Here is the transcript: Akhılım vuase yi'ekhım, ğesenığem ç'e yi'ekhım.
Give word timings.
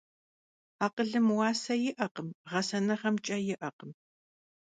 Akhılım 0.85 1.27
vuase 1.35 1.75
yi'ekhım, 1.83 2.29
ğesenığem 2.51 3.15
ç'e 3.25 3.37
yi'ekhım. 3.45 3.91